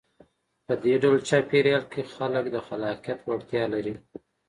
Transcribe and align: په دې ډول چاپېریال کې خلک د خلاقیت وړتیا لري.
په 0.65 0.73
دې 0.83 0.93
ډول 1.03 1.19
چاپېریال 1.29 1.83
کې 1.93 2.01
خلک 2.13 2.45
د 2.51 2.57
خلاقیت 2.67 3.19
وړتیا 3.23 3.63
لري. 3.73 3.95